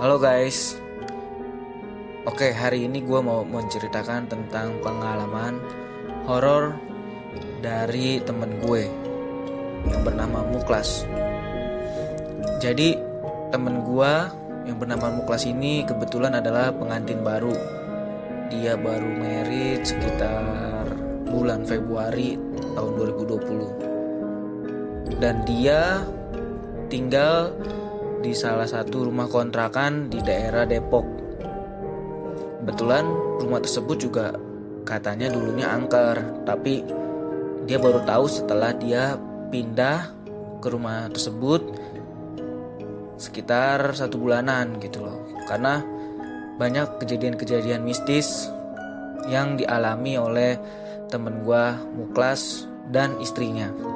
[0.00, 0.80] Halo guys.
[2.24, 5.60] Oke hari ini gue mau menceritakan tentang pengalaman
[6.24, 6.72] horor
[7.60, 8.88] dari temen gue
[9.92, 11.04] yang bernama Muklas
[12.64, 12.96] Jadi
[13.52, 14.12] temen gue
[14.72, 17.52] yang bernama Muklas ini kebetulan adalah pengantin baru.
[18.48, 20.96] Dia baru merit sekitar
[21.28, 22.40] bulan Februari
[22.72, 26.08] tahun 2020 Dan dia
[26.88, 27.52] tinggal
[28.20, 31.04] di salah satu rumah kontrakan di daerah Depok.
[32.60, 33.08] Kebetulan
[33.40, 34.36] rumah tersebut juga
[34.84, 36.84] katanya dulunya angker, tapi
[37.64, 39.16] dia baru tahu setelah dia
[39.48, 40.12] pindah
[40.60, 41.64] ke rumah tersebut
[43.16, 45.24] sekitar satu bulanan gitu loh.
[45.48, 45.80] Karena
[46.60, 48.52] banyak kejadian-kejadian mistis
[49.32, 50.60] yang dialami oleh
[51.08, 53.89] temen gua Muklas dan istrinya.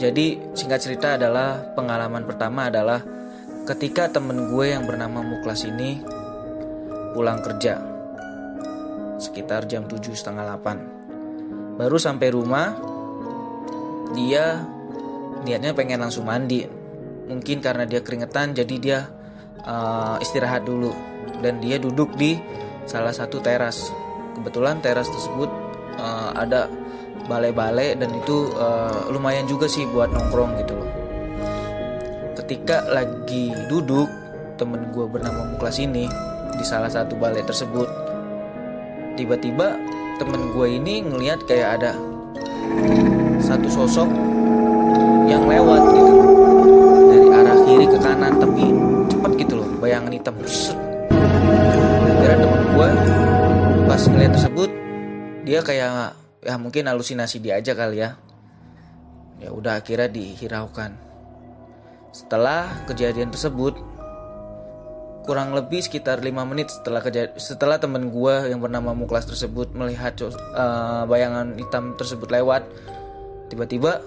[0.00, 3.04] Jadi singkat cerita adalah pengalaman pertama adalah
[3.68, 6.00] ketika temen gue yang bernama Muklas ini
[7.12, 7.76] pulang kerja.
[9.20, 11.00] Sekitar jam 7 setengah 8
[11.76, 12.76] baru sampai rumah
[14.12, 14.60] dia
[15.44, 16.64] niatnya pengen langsung mandi.
[17.28, 18.98] Mungkin karena dia keringetan jadi dia
[19.64, 20.92] uh, istirahat dulu.
[21.40, 22.36] Dan dia duduk di
[22.84, 23.88] salah satu teras.
[24.36, 25.48] Kebetulan teras tersebut
[25.96, 26.66] uh, ada
[27.30, 30.90] balai-balai dan itu uh, lumayan juga sih buat nongkrong gitu loh.
[32.34, 34.10] Ketika lagi duduk
[34.58, 36.10] temen gue bernama Muklas ini
[36.58, 37.86] di salah satu balai tersebut,
[39.14, 39.78] tiba-tiba
[40.18, 41.94] temen gue ini ngelihat kayak ada
[43.38, 44.10] satu sosok
[45.30, 46.14] yang lewat gitu
[47.08, 48.64] dari arah kiri ke kanan tapi
[49.06, 50.34] cepat gitu loh bayangan hitam
[52.10, 52.88] Akhirnya temen gue
[53.86, 54.70] pas ngeliat tersebut
[55.46, 58.16] dia kayak ya mungkin halusinasi dia aja kali ya.
[59.40, 60.92] Ya udah akhirnya dihiraukan.
[62.12, 63.76] Setelah kejadian tersebut
[65.24, 67.04] kurang lebih sekitar lima menit setelah
[67.36, 72.66] setelah temen gue yang bernama Muklas tersebut melihat uh, bayangan hitam tersebut lewat
[73.52, 74.00] tiba-tiba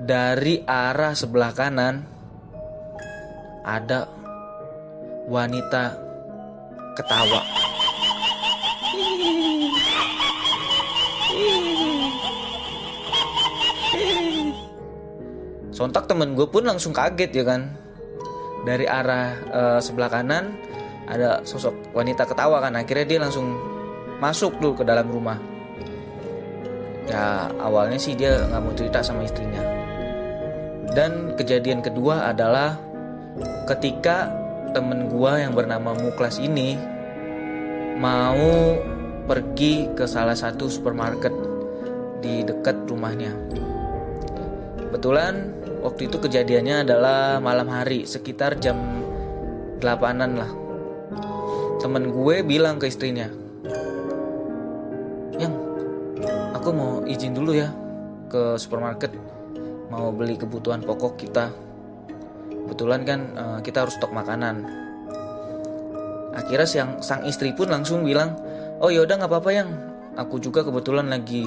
[0.00, 2.02] dari arah sebelah kanan
[3.62, 4.10] ada
[5.30, 6.02] wanita
[6.98, 7.42] ketawa
[15.74, 17.74] sontak temen gue pun langsung kaget ya kan?
[18.64, 20.54] Dari arah uh, sebelah kanan
[21.04, 22.78] ada sosok wanita ketawa kan?
[22.78, 23.58] Akhirnya dia langsung
[24.22, 25.36] masuk dulu ke dalam rumah.
[27.10, 29.60] Ya awalnya sih dia nggak mau cerita sama istrinya.
[30.94, 32.78] Dan kejadian kedua adalah
[33.66, 34.30] ketika
[34.70, 36.78] temen gua yang bernama Muklas ini
[37.98, 38.78] mau
[39.26, 41.34] pergi ke salah satu supermarket
[42.22, 43.34] di dekat rumahnya.
[44.78, 49.04] Kebetulan waktu itu kejadiannya adalah malam hari sekitar jam
[49.84, 50.50] 8an lah.
[51.76, 53.28] Temen gue bilang ke istrinya
[55.36, 55.52] yang
[56.56, 57.68] aku mau izin dulu ya
[58.32, 59.12] ke supermarket
[59.92, 61.52] mau beli kebutuhan pokok kita.
[62.48, 64.64] Kebetulan kan uh, kita harus stok makanan.
[66.32, 68.32] Akhirnya siang sang istri pun langsung bilang
[68.80, 69.68] oh yaudah nggak apa-apa yang.
[70.14, 71.42] Aku juga kebetulan lagi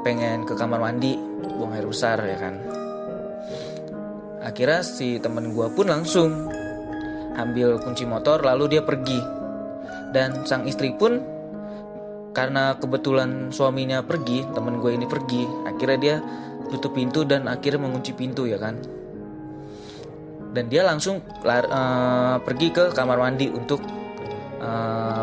[0.00, 1.12] pengen ke kamar mandi
[1.60, 2.79] buang air besar ya kan
[4.40, 6.48] akhirnya si temen gue pun langsung
[7.36, 9.20] ambil kunci motor lalu dia pergi.
[10.10, 11.22] Dan sang istri pun
[12.34, 16.16] karena kebetulan suaminya pergi temen gue ini pergi akhirnya dia
[16.70, 18.78] tutup pintu dan akhirnya mengunci pintu ya kan?
[20.50, 23.78] Dan dia langsung lar, uh, pergi ke kamar mandi untuk
[24.58, 25.22] uh,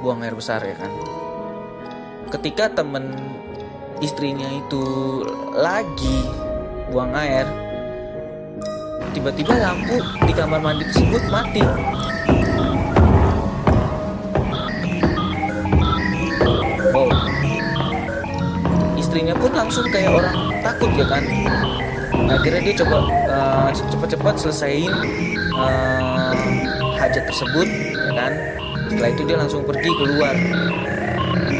[0.00, 0.92] buang air besar ya kan?
[2.32, 3.12] Ketika temen
[4.00, 4.82] istrinya itu
[5.52, 6.24] lagi
[6.88, 7.61] buang air
[9.12, 11.62] tiba-tiba lampu di kamar mandi tersebut mati.
[16.92, 17.08] Wow.
[18.96, 21.24] Istrinya pun langsung kayak orang takut ya kan.
[22.32, 22.98] Akhirnya dia coba
[23.28, 24.92] uh, cepat-cepat selesaiin
[25.56, 26.32] uh,
[26.96, 28.32] hajat tersebut ya kan.
[28.88, 30.36] Setelah itu dia langsung pergi keluar.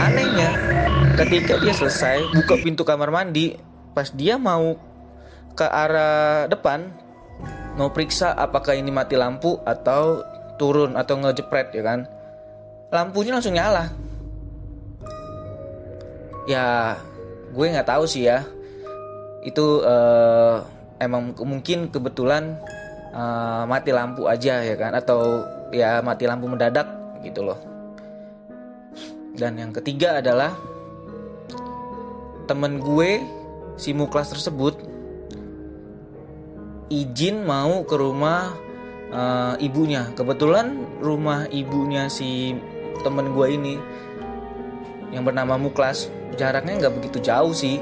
[0.02, 0.50] Anehnya,
[1.20, 3.56] ketika dia selesai buka pintu kamar mandi,
[3.92, 4.76] pas dia mau
[5.52, 7.01] ke arah depan
[7.76, 10.20] mau periksa apakah ini mati lampu atau
[10.60, 12.04] turun atau ngejepret ya kan?
[12.92, 13.88] Lampunya langsung nyala.
[16.44, 16.96] Ya
[17.52, 18.44] gue nggak tahu sih ya.
[19.42, 20.62] Itu uh,
[21.00, 22.60] emang mungkin kebetulan
[23.16, 24.92] uh, mati lampu aja ya kan?
[24.92, 25.42] Atau
[25.72, 26.86] ya mati lampu mendadak
[27.24, 27.58] gitu loh.
[29.32, 30.52] Dan yang ketiga adalah
[32.44, 33.24] temen gue
[33.80, 34.91] si muklas tersebut
[36.92, 38.52] izin mau ke rumah
[39.08, 40.12] uh, ibunya.
[40.12, 42.52] Kebetulan rumah ibunya si
[43.00, 43.74] temen gue ini
[45.16, 47.80] yang bernama Muklas jaraknya nggak begitu jauh sih.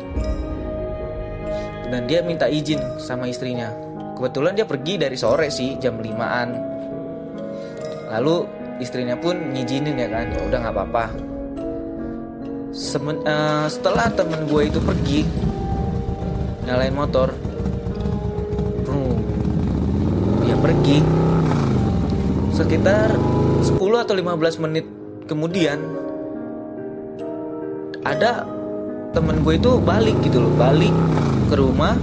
[1.91, 3.75] Dan dia minta izin sama istrinya.
[4.15, 6.71] Kebetulan dia pergi dari sore sih jam 5an
[8.11, 8.43] lalu
[8.83, 11.05] istrinya pun ngizinin ya kan ya udah nggak apa-apa.
[12.71, 15.27] Semen, uh, setelah temen gue itu pergi
[16.67, 17.50] nyalain motor
[20.61, 20.99] pergi.
[22.53, 23.17] Sekitar
[23.65, 24.87] 10 atau 15 menit
[25.25, 25.81] kemudian
[28.05, 28.45] ada
[29.13, 30.93] temen gue itu balik gitu loh balik
[31.49, 31.97] ke rumah.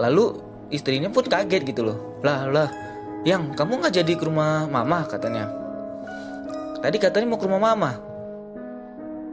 [0.00, 0.40] Lalu
[0.72, 1.98] istrinya pun kaget gitu loh.
[2.24, 2.68] Lah lah
[3.24, 5.48] yang kamu nggak jadi ke rumah mama katanya.
[6.80, 7.92] Tadi katanya mau ke rumah mama.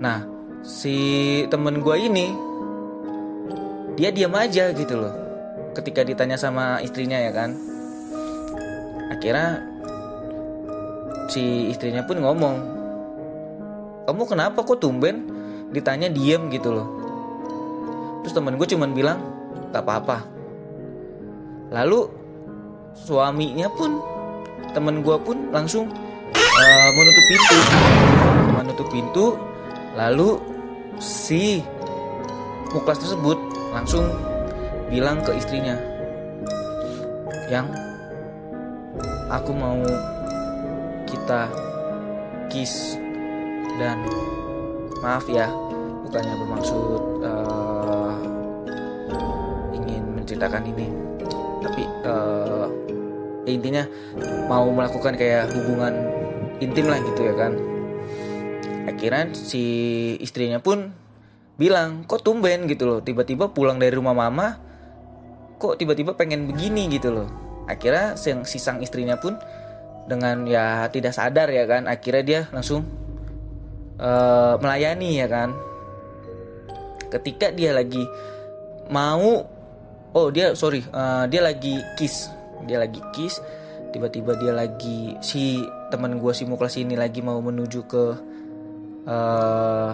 [0.04, 0.20] Nah
[0.68, 0.98] si
[1.48, 2.28] temen gue ini
[3.96, 5.14] dia diam aja gitu loh.
[5.72, 7.77] Ketika ditanya sama istrinya ya kan
[9.12, 9.64] akhirnya
[11.28, 12.56] si istrinya pun ngomong
[14.08, 15.28] kamu kenapa kok tumben
[15.76, 16.88] ditanya diem gitu loh?
[18.24, 19.20] Terus temen gue cuman bilang
[19.76, 20.24] gak apa-apa.
[21.76, 22.08] Lalu
[22.96, 24.00] suaminya pun
[24.72, 25.92] temen gue pun langsung
[26.32, 27.58] uh, menutup pintu.
[28.56, 29.26] Menutup pintu
[30.00, 30.40] lalu
[31.04, 31.60] si
[32.72, 33.36] muklas tersebut
[33.76, 34.08] langsung
[34.88, 35.76] bilang ke istrinya
[37.52, 37.68] yang
[39.28, 39.80] aku mau
[41.08, 41.52] kita
[42.52, 42.96] kiss.
[43.78, 44.02] Dan
[45.06, 45.46] maaf ya
[46.02, 48.16] bukannya bermaksud uh,
[49.76, 50.88] ingin menceritakan ini.
[51.62, 52.66] Tapi uh,
[53.46, 53.86] intinya
[54.50, 55.94] mau melakukan kayak hubungan
[56.58, 57.54] intim lah gitu ya kan.
[58.88, 59.64] Akhirnya si
[60.24, 60.96] istrinya pun
[61.60, 62.66] bilang kok tumben?
[62.66, 63.00] gitu loh.
[63.04, 64.58] Tiba-tiba pulang dari rumah mama
[65.62, 66.90] kok tiba-tiba pengen begini?
[66.90, 69.36] gitu loh akhirnya si sang istrinya pun
[70.08, 72.88] dengan ya tidak sadar ya kan akhirnya dia langsung
[74.00, 75.52] uh, melayani ya kan.
[77.08, 78.04] Ketika dia lagi
[78.92, 79.44] mau
[80.16, 82.32] oh dia sorry uh, dia lagi kiss
[82.64, 83.40] dia lagi kiss
[83.92, 88.04] tiba-tiba dia lagi si teman gue si muklas ini lagi mau menuju ke
[89.08, 89.92] uh,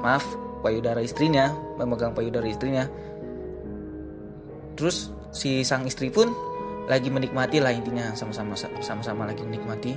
[0.00, 0.24] maaf
[0.64, 2.88] payudara istrinya memegang payudara istrinya.
[4.72, 6.32] Terus si sang istri pun
[6.90, 9.94] lagi menikmati lah intinya sama-sama sama-sama lagi menikmati.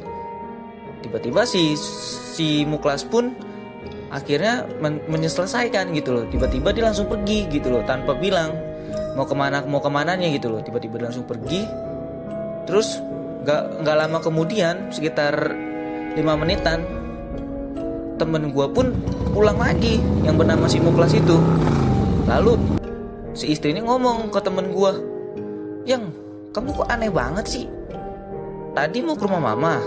[1.02, 3.34] Tiba-tiba si si muklas pun
[4.10, 6.26] akhirnya men menyelesaikan gitu loh.
[6.30, 8.54] Tiba-tiba dia langsung pergi gitu loh tanpa bilang
[9.18, 10.62] mau ke mana mau ke mananya gitu loh.
[10.62, 11.66] Tiba-tiba langsung pergi.
[12.66, 13.02] Terus
[13.46, 15.54] nggak nggak lama kemudian sekitar
[16.18, 16.82] lima menitan
[18.16, 18.96] temen gue pun
[19.36, 21.38] pulang lagi yang bernama si muklas itu.
[22.26, 22.58] Lalu
[23.36, 24.92] si istrinya ngomong ke temen gue
[25.86, 26.10] yang
[26.56, 27.66] kamu kok aneh banget sih?
[28.72, 29.84] Tadi mau ke rumah mama.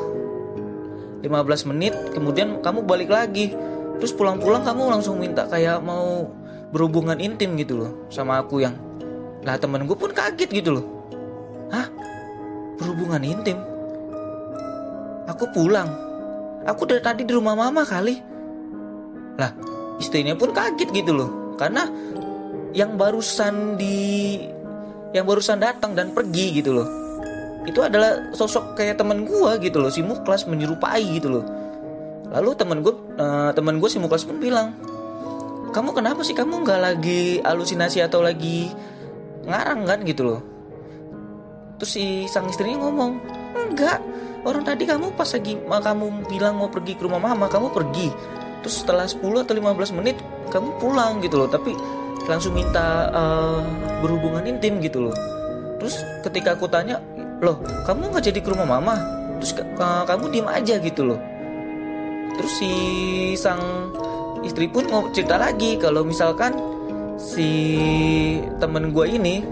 [1.25, 3.57] 15 menit kemudian kamu balik lagi.
[3.97, 6.29] Terus pulang-pulang kamu langsung minta kayak mau
[6.69, 8.77] berhubungan intim gitu loh sama aku yang
[9.41, 10.85] lah temen gue pun kaget gitu loh.
[11.73, 11.89] Hah?
[12.77, 13.57] Berhubungan intim?
[15.25, 15.89] Aku pulang.
[16.69, 18.21] Aku dari tadi di rumah mama kali.
[19.41, 19.57] Lah
[19.97, 21.57] istrinya pun kaget gitu loh.
[21.57, 21.89] Karena
[22.77, 24.37] yang barusan di
[25.19, 26.89] yang barusan datang dan pergi gitu loh.
[27.67, 31.45] Itu adalah sosok kayak temen gue gitu loh si Muklas menyerupai gitu loh.
[32.33, 34.73] Lalu temen gue uh, temen gue si Muklas pun bilang
[35.69, 36.33] kamu kenapa sih?
[36.33, 38.73] Kamu nggak lagi halusinasi atau lagi
[39.45, 39.99] ngarang kan?
[40.05, 40.41] gitu loh.
[41.79, 43.13] Terus si sang istrinya ngomong
[43.55, 44.01] enggak
[44.43, 48.09] orang tadi kamu pas lagi kamu bilang mau pergi ke rumah mama kamu pergi.
[48.65, 50.17] Terus setelah 10 atau 15 menit
[50.51, 51.49] kamu pulang gitu loh.
[51.53, 51.77] Tapi
[52.29, 53.65] langsung minta uh,
[54.05, 55.17] berhubungan intim gitu loh.
[55.81, 57.01] Terus ketika aku tanya
[57.41, 57.59] loh
[57.89, 58.95] kamu nggak jadi ke rumah mama?
[59.41, 61.19] Terus uh, kamu diem aja gitu loh.
[62.39, 62.73] Terus si
[63.35, 63.91] sang
[64.47, 66.55] istri pun mau cerita lagi kalau misalkan
[67.19, 67.51] si
[68.63, 69.43] temen gue ini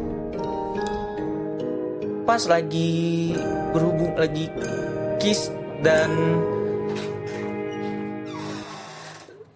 [2.22, 3.34] pas lagi
[3.74, 4.46] berhubung lagi
[5.18, 5.50] kiss
[5.82, 6.10] dan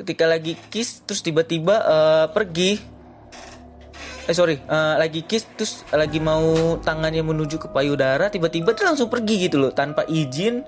[0.03, 2.90] ketika lagi kiss terus tiba-tiba uh, pergi
[4.31, 4.63] eh sorry.
[4.71, 9.59] Uh, lagi kiss terus lagi mau tangannya menuju ke payudara tiba-tiba dia langsung pergi gitu
[9.59, 10.63] loh tanpa izin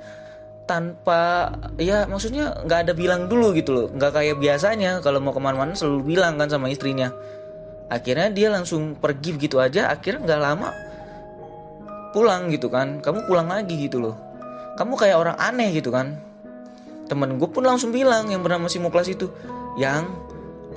[0.66, 3.86] tanpa ya maksudnya nggak ada bilang dulu gitu loh.
[3.94, 7.14] Nggak kayak biasanya kalau mau ke mana-mana selalu bilang kan sama istrinya.
[7.86, 10.74] Akhirnya dia langsung pergi begitu aja akhirnya nggak lama
[12.10, 12.98] pulang gitu kan.
[12.98, 14.18] Kamu pulang lagi gitu loh.
[14.74, 16.18] Kamu kayak orang aneh gitu kan.
[17.06, 19.30] Temen gue pun langsung bilang yang bernama si Muklas itu
[19.78, 20.31] yang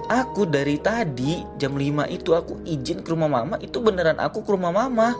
[0.05, 4.53] Aku dari tadi jam 5 itu aku izin ke rumah mama Itu beneran aku ke
[4.53, 5.15] rumah mama.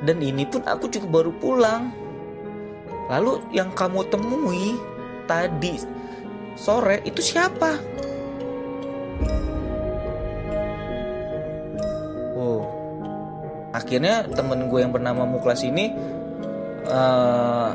[0.00, 1.92] Dan ini pun aku juga baru pulang.
[3.10, 4.78] Lalu yang kamu temui
[5.26, 5.76] tadi
[6.54, 7.78] sore itu siapa?
[12.38, 12.80] Oh
[13.70, 15.94] akhirnya temen gue yang bernama Muklas ini
[16.90, 17.70] uh,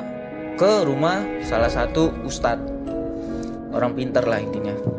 [0.55, 2.73] ke rumah salah satu ustadz.
[3.75, 4.94] Orang pintar lah intinya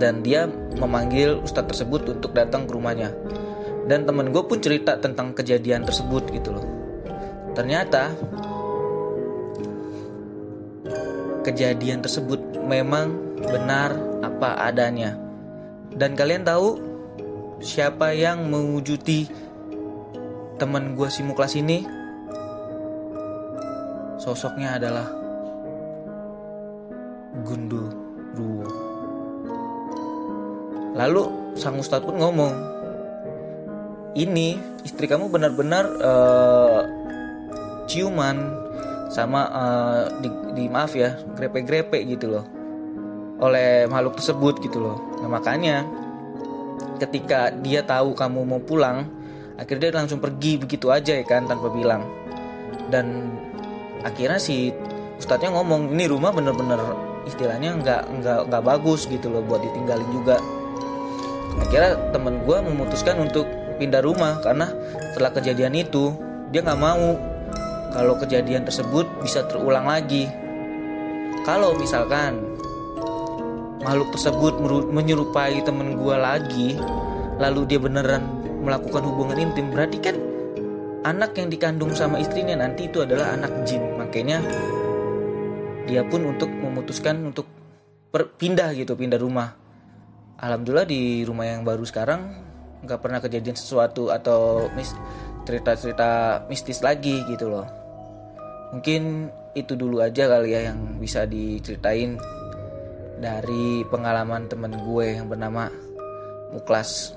[0.00, 0.48] dan dia
[0.80, 3.12] memanggil ustadz tersebut untuk datang ke rumahnya.
[3.84, 6.64] Dan temen gue pun cerita tentang kejadian tersebut gitu loh.
[7.52, 8.16] Ternyata
[11.44, 13.92] kejadian tersebut memang benar
[14.24, 15.20] apa adanya.
[15.92, 16.80] Dan kalian tahu
[17.60, 19.28] siapa yang mewujudi
[20.56, 21.84] temen gue si Muklas ini?
[24.16, 25.08] Sosoknya adalah
[27.40, 28.89] Gundurwo
[30.94, 32.54] Lalu sang ustadz pun ngomong,
[34.18, 36.80] ini istri kamu benar-benar uh,
[37.86, 38.58] ciuman
[39.10, 42.46] sama uh, di, di maaf ya grepe-grepe gitu loh
[43.40, 44.96] oleh makhluk tersebut gitu loh.
[45.24, 45.82] Nah makanya
[47.00, 49.08] ketika dia tahu kamu mau pulang,
[49.56, 52.04] akhirnya dia langsung pergi begitu aja ya kan tanpa bilang.
[52.92, 53.32] Dan
[54.04, 54.70] akhirnya si
[55.16, 56.78] ustadznya ngomong ini rumah bener-bener
[57.24, 60.36] istilahnya nggak nggak nggak bagus gitu loh buat ditinggalin juga
[61.58, 63.48] akhirnya temen gue memutuskan untuk
[63.80, 64.70] pindah rumah karena
[65.10, 66.14] setelah kejadian itu
[66.52, 67.16] dia nggak mau
[67.90, 70.30] kalau kejadian tersebut bisa terulang lagi.
[71.42, 72.38] Kalau misalkan
[73.82, 74.60] makhluk tersebut
[74.92, 76.76] menyerupai temen gue lagi
[77.40, 78.22] lalu dia beneran
[78.60, 80.16] melakukan hubungan intim berarti kan
[81.00, 83.80] anak yang dikandung sama istrinya nanti itu adalah anak jin.
[83.96, 84.44] Makanya
[85.88, 87.48] dia pun untuk memutuskan untuk
[88.12, 89.56] pindah gitu pindah rumah
[90.40, 92.32] alhamdulillah di rumah yang baru sekarang
[92.80, 94.96] nggak pernah kejadian sesuatu atau mis
[95.44, 97.68] cerita-cerita mistis lagi gitu loh.
[98.72, 102.16] Mungkin itu dulu aja kali ya yang bisa diceritain
[103.20, 105.68] dari pengalaman temen gue yang bernama
[106.50, 107.14] Muklas.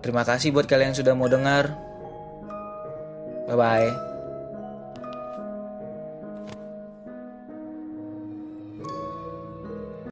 [0.00, 1.72] Terima kasih buat kalian yang sudah mau dengar.
[3.44, 4.13] Bye bye